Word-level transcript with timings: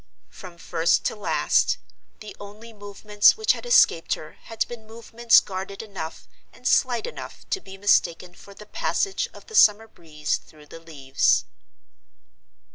From 0.31 0.57
first 0.57 1.03
to 1.05 1.15
last, 1.15 1.77
the 2.21 2.35
only 2.39 2.73
movements 2.73 3.37
which 3.37 3.51
had 3.51 3.67
escaped 3.67 4.15
her 4.15 4.31
had 4.45 4.67
been 4.67 4.87
movements 4.87 5.39
guarded 5.39 5.83
enough 5.83 6.27
and 6.51 6.67
slight 6.67 7.05
enough 7.05 7.47
to 7.51 7.61
be 7.61 7.77
mistaken 7.77 8.33
for 8.33 8.55
the 8.55 8.65
passage 8.65 9.29
of 9.31 9.45
the 9.45 9.53
summer 9.53 9.85
breeze 9.87 10.37
through 10.37 10.65
the 10.65 10.79
leaves! 10.79 11.45